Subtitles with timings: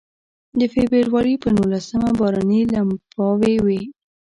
[0.59, 3.81] د فبروري په نولسمه باراني لمباوې وې.